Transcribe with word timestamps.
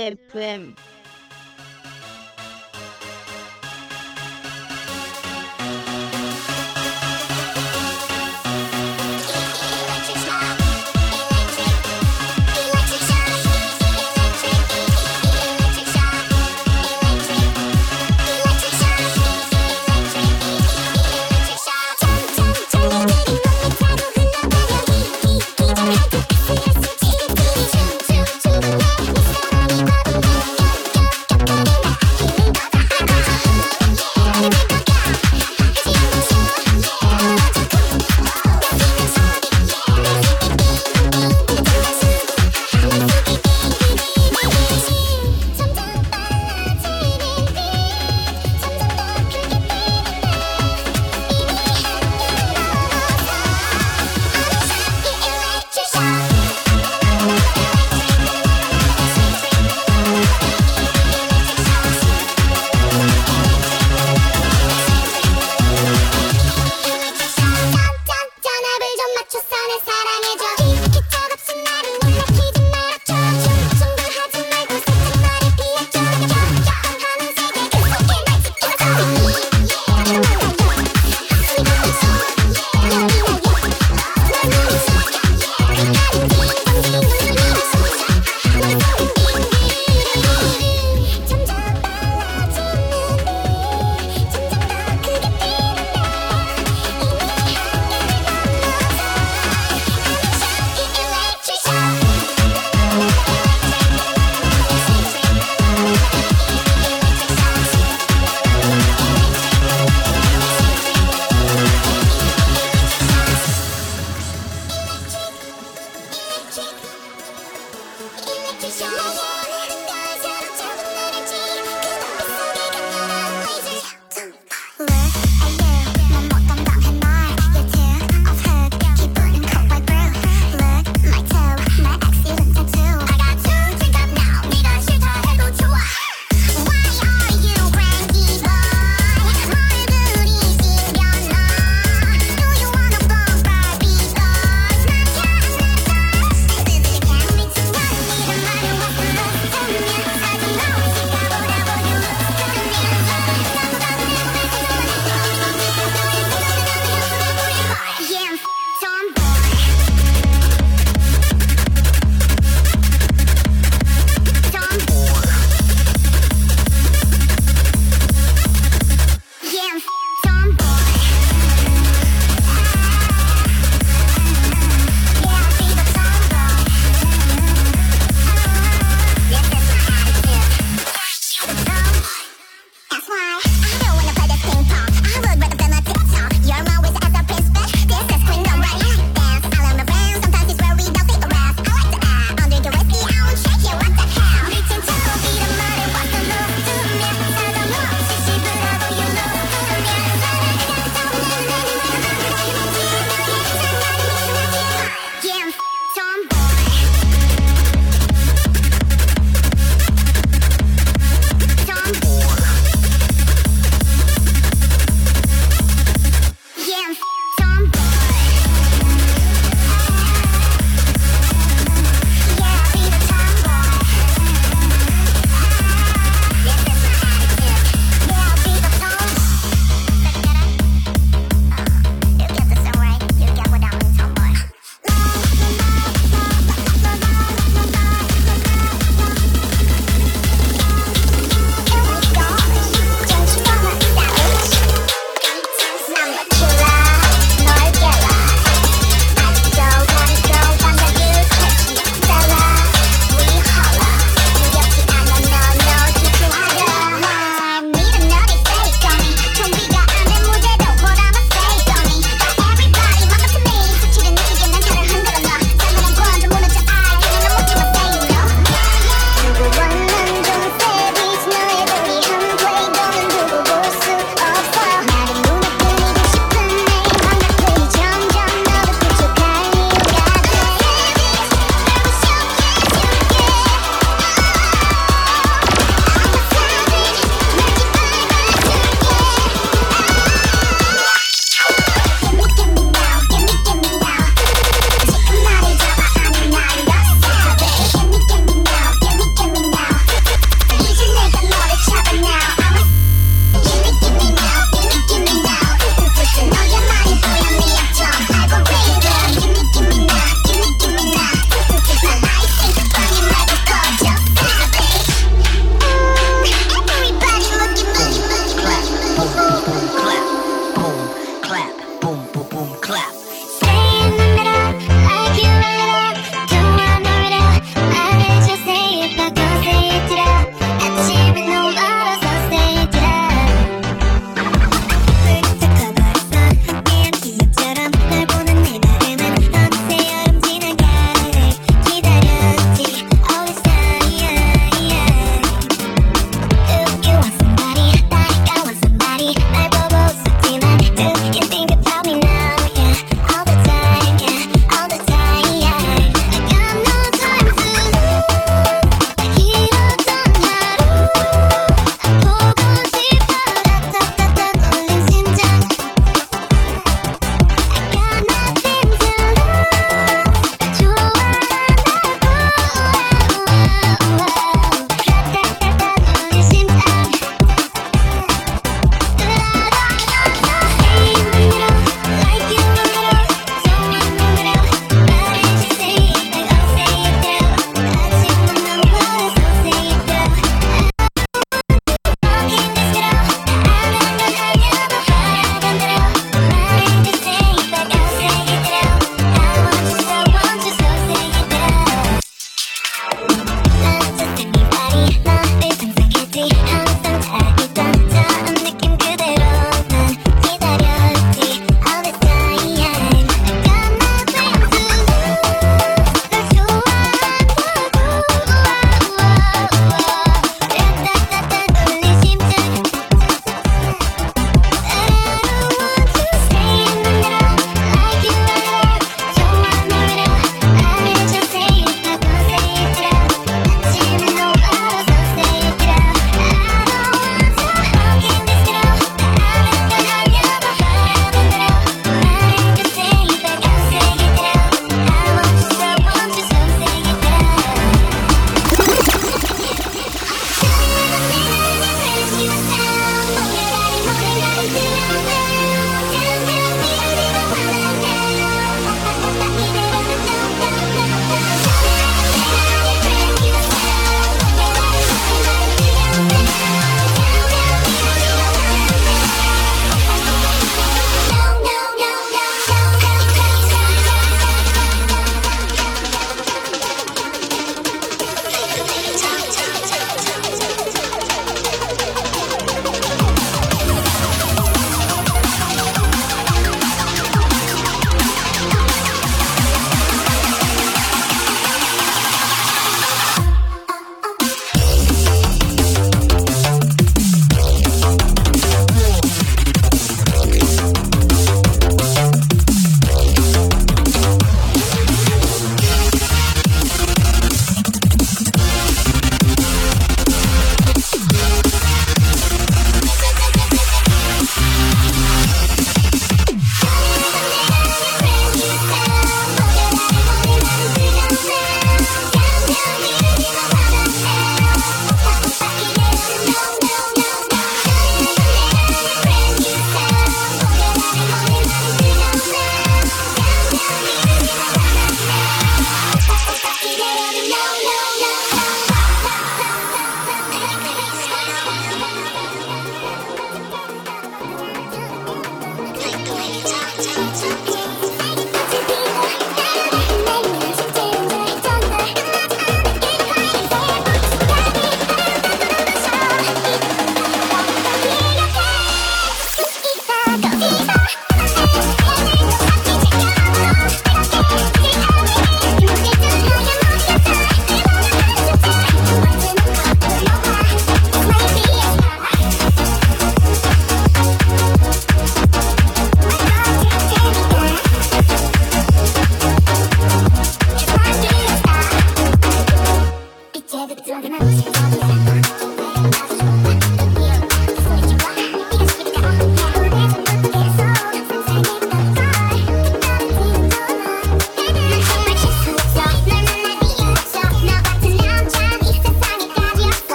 인싸 0.00 0.16
FM 0.32 0.95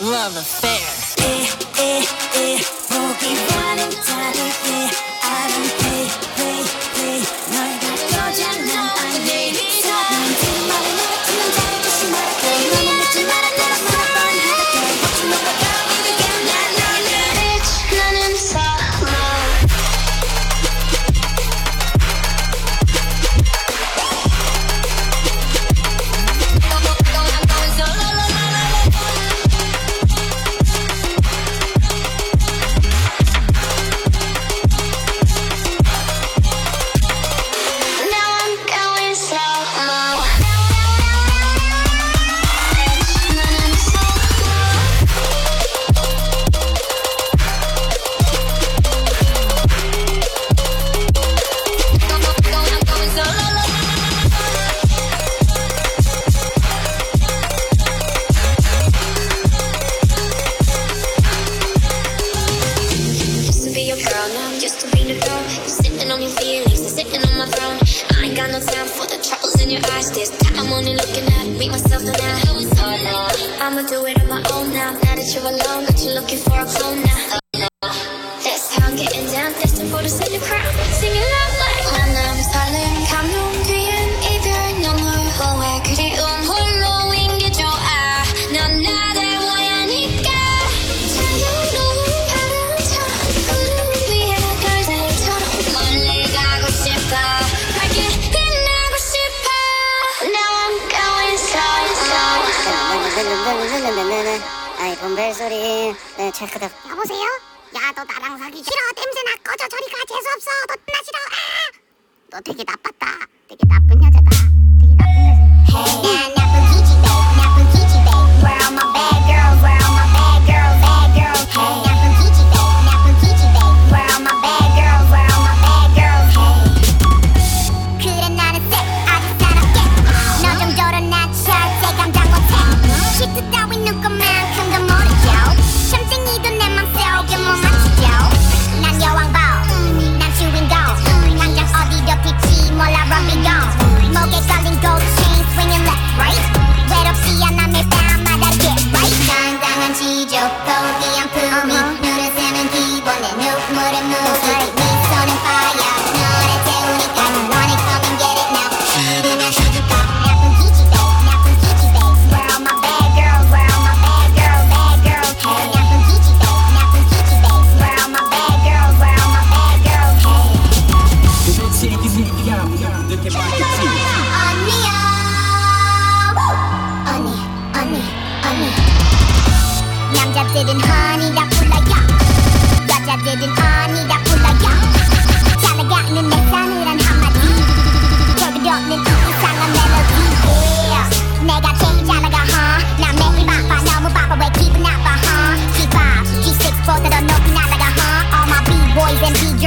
love 0.00 0.36
affair. 0.36 0.88
Eh, 1.18 1.48
eh, 1.78 2.04
eh, 2.34 2.90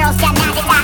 B-boys 0.04 0.22
and 0.22 0.36
B-girls 0.36 0.83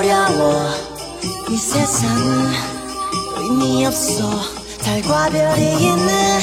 어려워. 0.00 0.62
이 1.50 1.56
세상은 1.58 2.50
의미 3.36 3.84
없어. 3.84 4.30
달과 4.82 5.28
별이 5.28 5.72
있는 5.74 6.40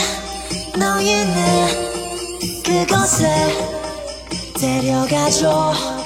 너희는 0.77 2.63
그곳에 2.63 3.25
데려가줘. 4.59 5.96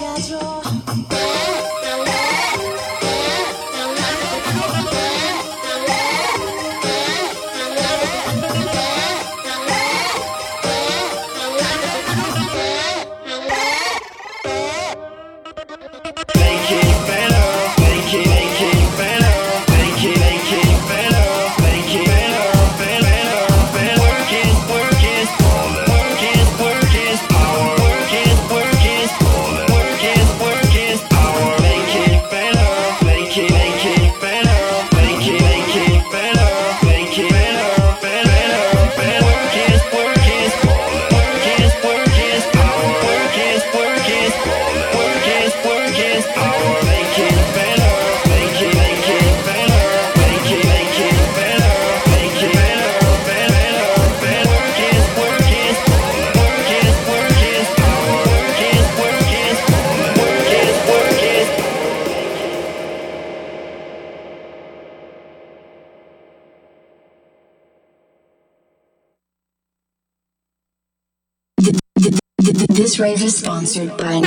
is 73.23 73.37
sponsored 73.37 73.95
by 73.97 74.13
an 74.13 74.25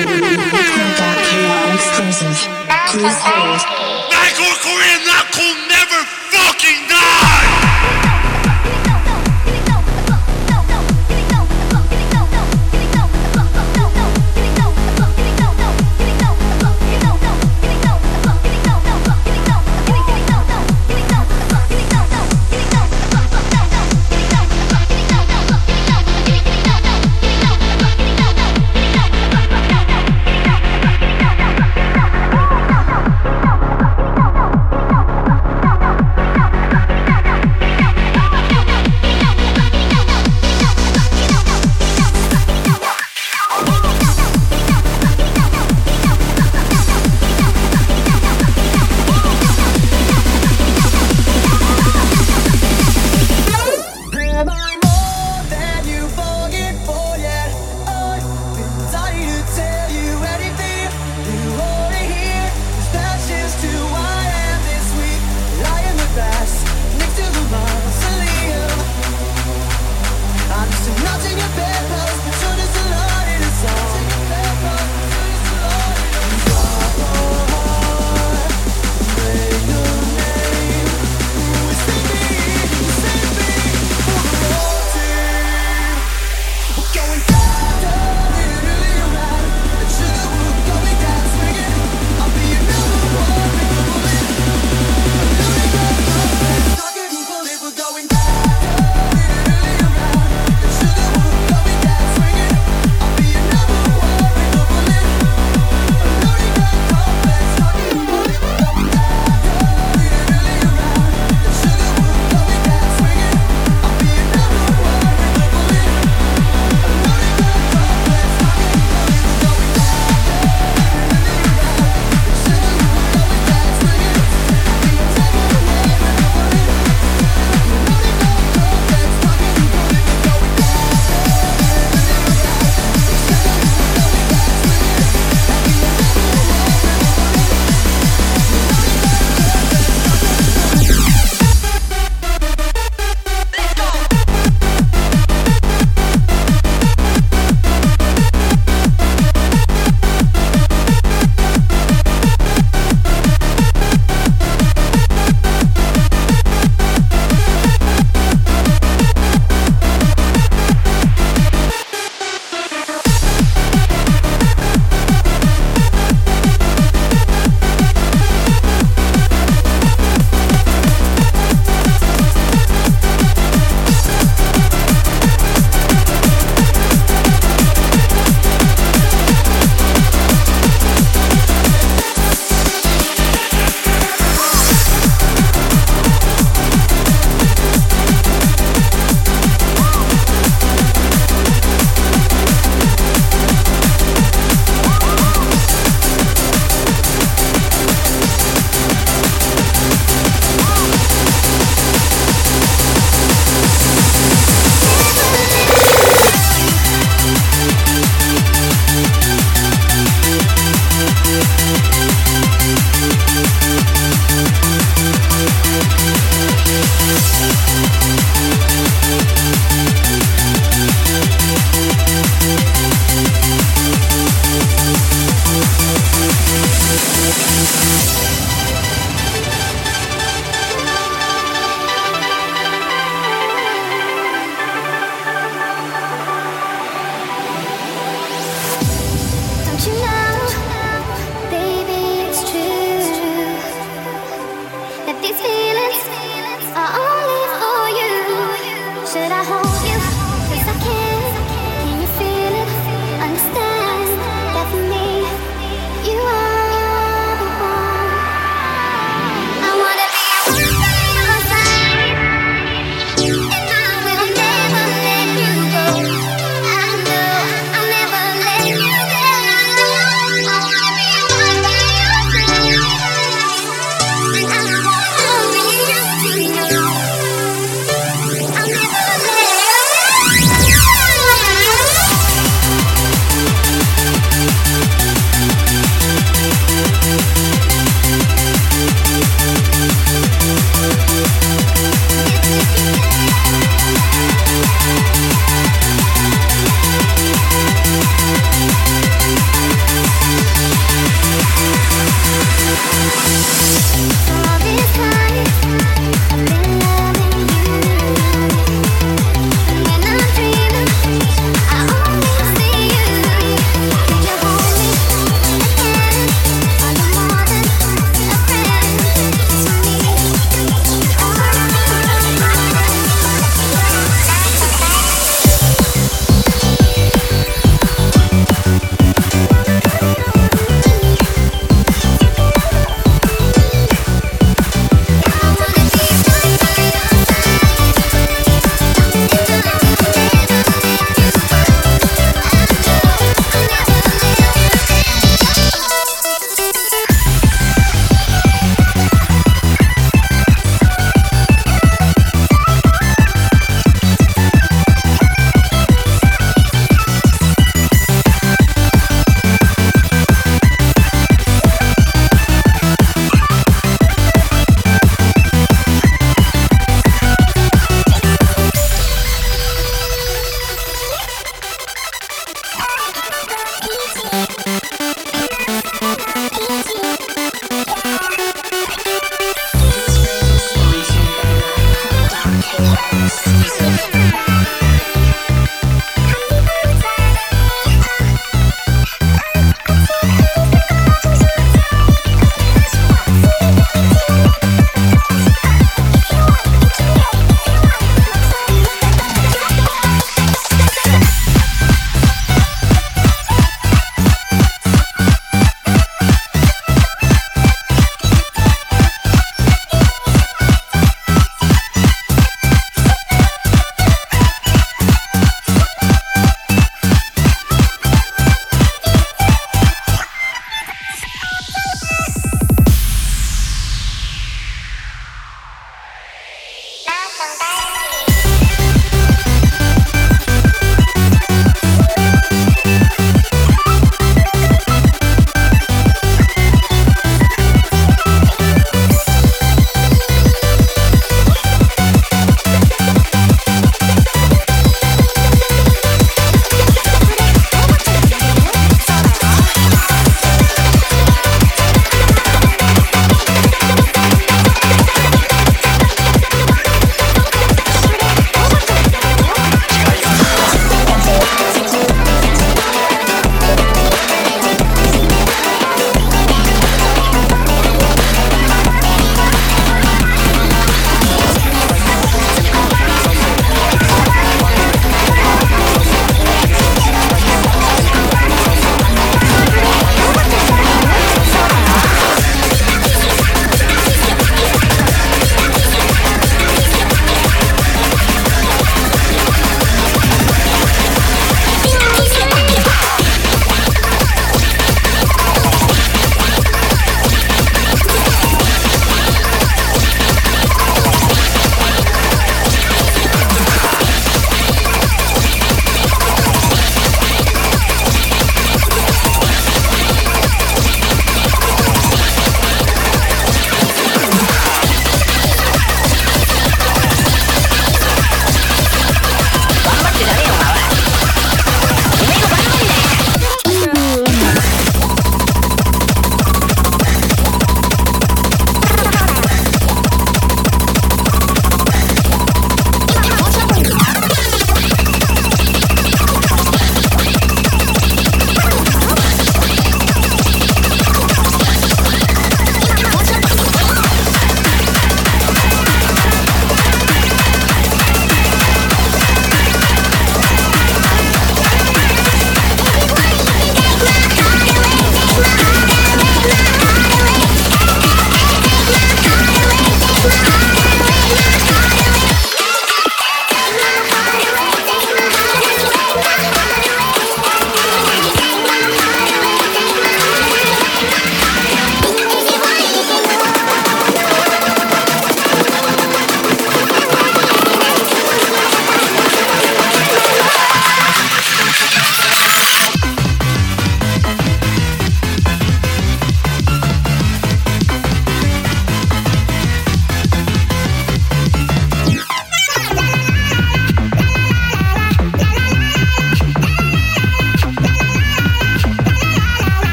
exclusive. 1.74 2.48
Please 2.88 3.18
hold. 3.18 3.73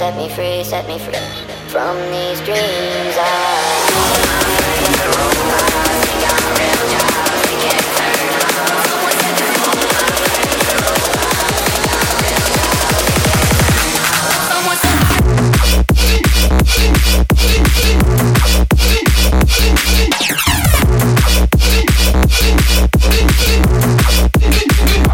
set 0.00 0.16
me 0.16 0.30
free, 0.30 0.64
set 0.64 0.88
me 0.88 0.98
free 0.98 1.12
from 1.68 1.94
these 2.10 2.40
dreams. 2.40 3.16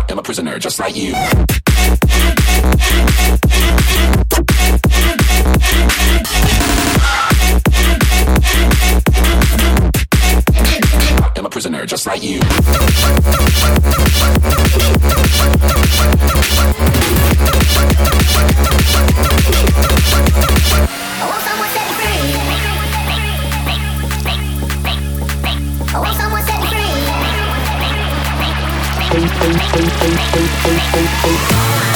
I'm 0.08 0.18
a 0.18 0.22
prisoner 0.22 0.60
just 0.60 0.78
like 0.78 0.94
you. 0.94 1.12
just 11.84 12.06
like 12.06 12.22
you. 12.22 12.40
Oh, 31.58 31.95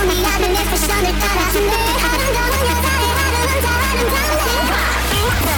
언니 0.00 0.26
아는 0.26 0.52
내 0.52 0.64
패션을 0.64 1.18
따라주네 1.18 1.72
아름다운 1.72 2.52
여자의 2.66 3.04
아름다운 3.12 3.70
아름다운 3.70 4.36
내 4.38 5.09
Bye. 5.20 5.50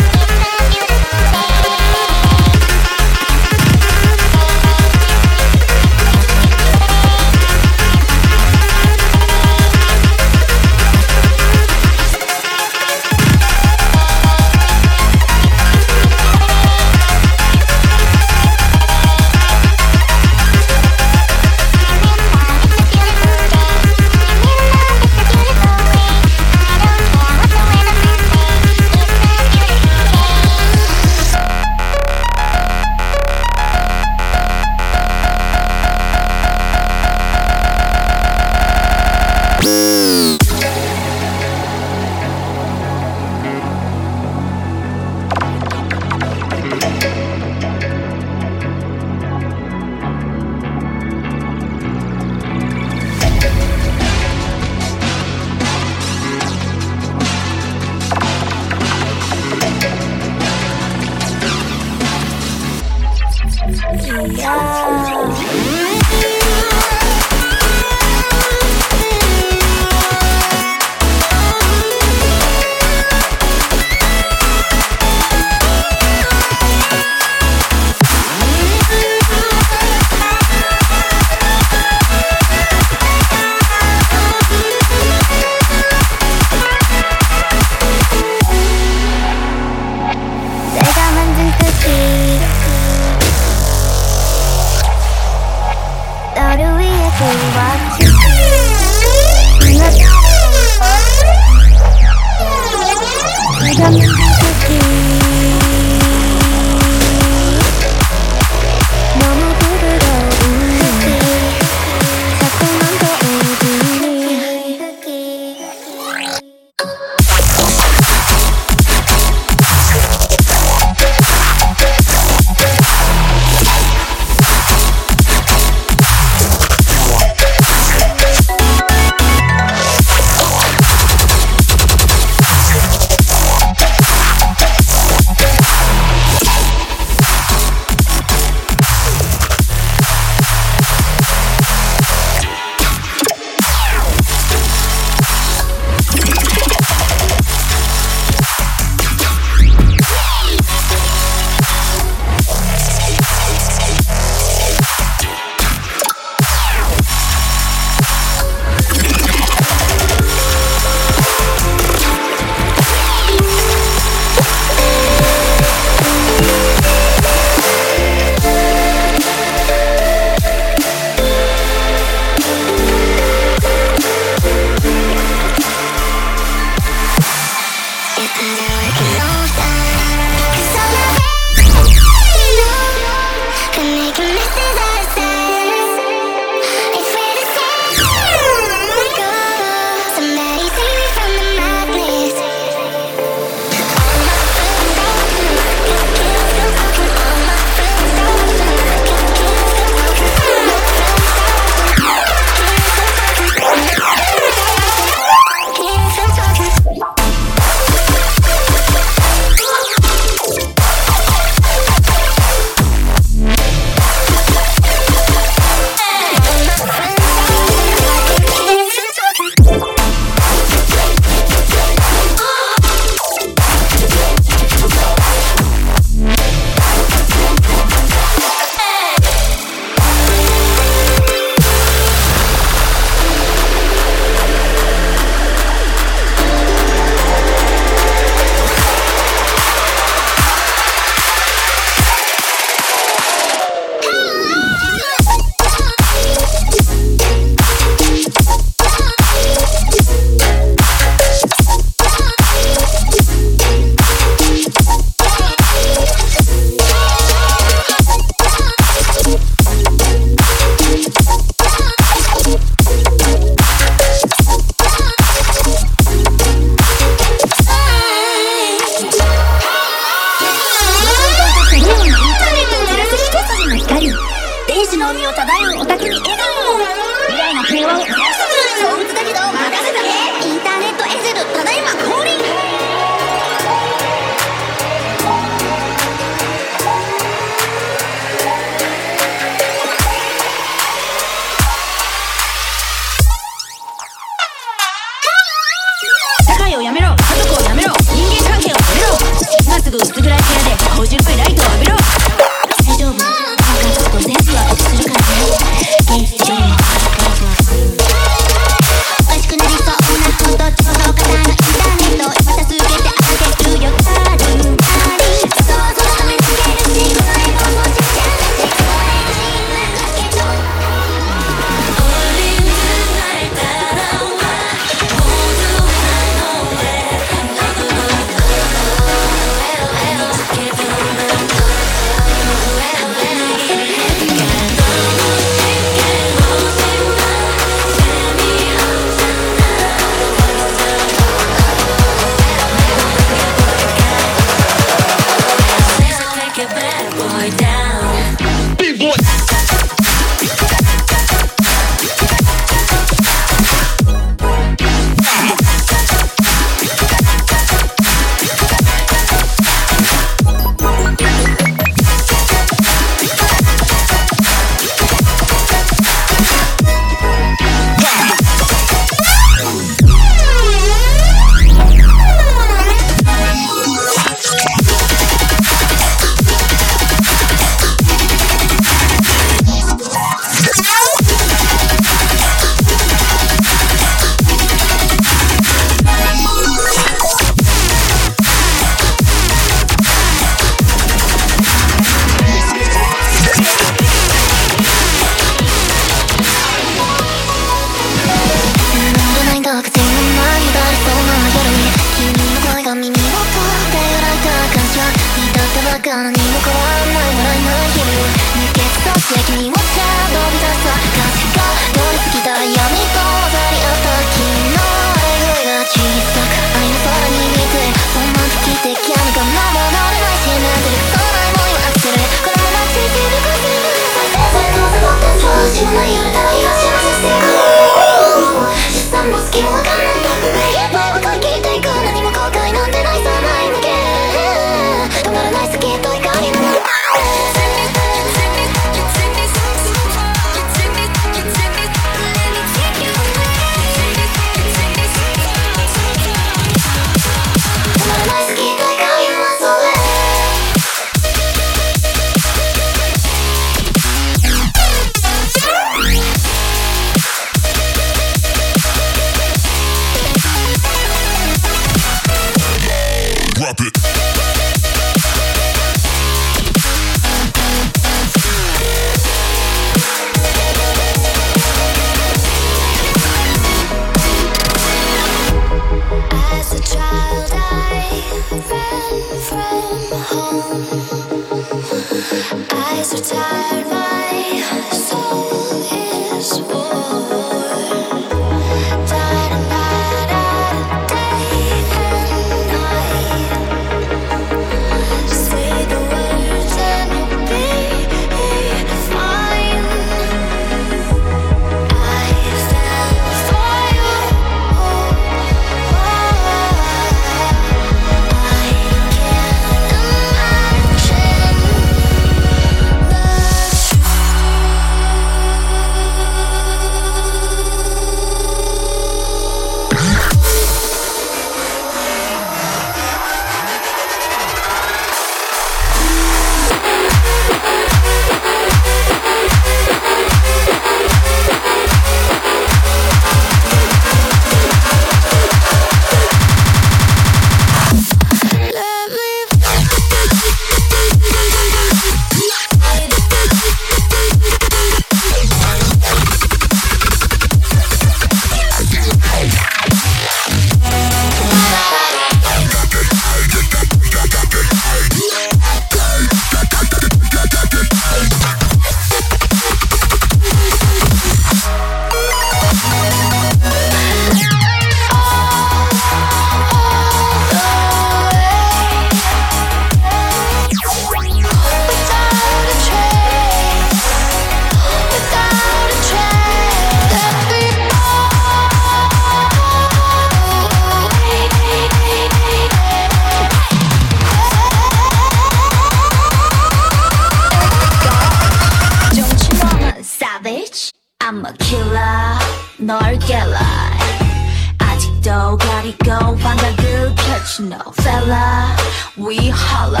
we 595.92 596.06
go 596.06 596.18
방가 596.36 596.76
good 596.76 597.16
catch 597.16 597.60
no 597.60 597.78
fella 598.00 598.74
we 599.16 599.50
holla 599.50 600.00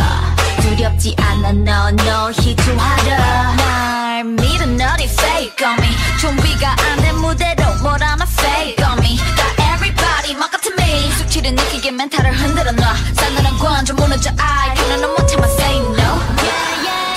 두렵지 0.60 1.14
않아 1.18 1.50
no 1.50 1.88
no 1.88 2.30
희주하라 2.32 3.56
날 3.56 4.24
믿어 4.24 4.64
너리 4.66 5.04
fake 5.04 5.66
on 5.66 5.78
me 5.80 5.88
좀비가 6.20 6.76
안된 6.78 7.16
무대로 7.16 7.64
뭐라나 7.82 8.24
fake 8.24 8.84
on 8.84 8.98
me 8.98 9.18
got 9.36 9.52
everybody 9.74 10.34
막 10.34 10.50
같은 10.50 10.72
me 10.78 11.10
숙취를 11.18 11.54
느끼게 11.54 11.90
멘탈을 11.90 12.32
흔들어 12.32 12.72
놔 12.72 12.94
싸늘한 13.14 13.58
관좀 13.58 13.96
무너져 13.96 14.30
I 14.38 14.74
can't 14.74 15.02
no 15.02 15.08
more 15.10 15.26
time 15.26 15.44
I 15.44 15.50
say 15.50 15.76
no 15.76 16.12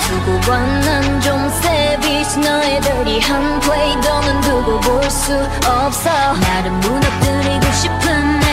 두고 0.06 0.50
왔는 0.50 1.20
좀 1.20 1.38
savage 1.64 2.40
너의 2.42 2.80
dirty한 2.82 3.60
play 3.60 4.00
더는 4.02 4.40
두고 4.42 4.80
볼 4.80 5.06
수 5.10 5.32
없어 5.66 6.10
나를 6.34 6.70
무너뜨리고 6.72 7.72
싶은 7.72 8.45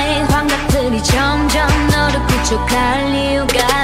kali 2.57 3.41
ugali 3.41 3.82